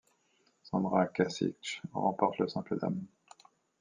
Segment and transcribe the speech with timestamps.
[0.63, 3.05] Sandra Cacic remporte le simple dames.